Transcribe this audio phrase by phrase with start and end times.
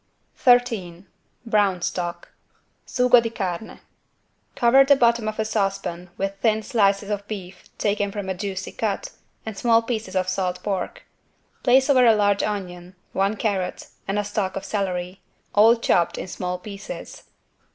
[0.35, 1.05] 13
[1.45, 2.29] BROWN STOCK
[2.87, 3.81] (Sugo di Carne)
[4.55, 8.71] Cover the bottom of a saucepan with thin slices of beef taken from a juicy
[8.71, 9.11] cut
[9.45, 11.03] and small pieces of salt pork.
[11.61, 15.21] Place over a large onion, one carrot, and a stalk of celery,
[15.53, 17.25] all chopped in small pieces.